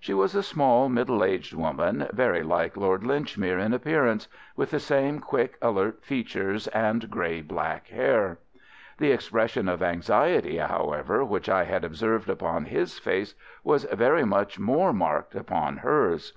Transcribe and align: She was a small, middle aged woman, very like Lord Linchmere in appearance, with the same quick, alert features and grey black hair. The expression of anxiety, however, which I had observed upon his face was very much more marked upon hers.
She 0.00 0.12
was 0.12 0.34
a 0.34 0.42
small, 0.42 0.88
middle 0.88 1.22
aged 1.22 1.54
woman, 1.54 2.08
very 2.12 2.42
like 2.42 2.76
Lord 2.76 3.04
Linchmere 3.04 3.60
in 3.64 3.72
appearance, 3.72 4.26
with 4.56 4.72
the 4.72 4.80
same 4.80 5.20
quick, 5.20 5.56
alert 5.62 6.04
features 6.04 6.66
and 6.66 7.08
grey 7.08 7.42
black 7.42 7.86
hair. 7.86 8.40
The 8.98 9.12
expression 9.12 9.68
of 9.68 9.80
anxiety, 9.80 10.56
however, 10.56 11.24
which 11.24 11.48
I 11.48 11.62
had 11.62 11.84
observed 11.84 12.28
upon 12.28 12.64
his 12.64 12.98
face 12.98 13.36
was 13.62 13.84
very 13.84 14.24
much 14.24 14.58
more 14.58 14.92
marked 14.92 15.36
upon 15.36 15.76
hers. 15.76 16.32